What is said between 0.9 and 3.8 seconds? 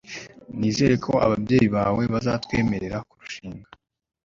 ko ababyeyi bawe bazatwemerera kurushinga